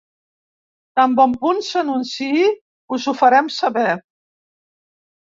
Tan 0.99 1.11
bon 1.19 1.35
punt 1.43 1.61
s’anunciï, 1.67 2.47
us 2.97 3.05
ho 3.05 3.13
farem 3.21 3.53
saber. 3.59 3.93